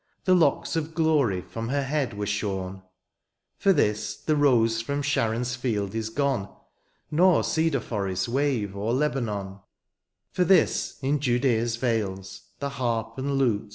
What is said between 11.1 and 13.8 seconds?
Judea^s vales, the harp, and lute.